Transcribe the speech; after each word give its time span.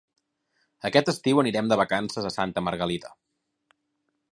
Aquest 0.89 1.11
estiu 1.13 1.41
anirem 1.43 1.69
de 1.73 1.77
vacances 1.81 2.27
a 2.29 2.33
Santa 2.39 2.65
Margalida. 2.69 3.15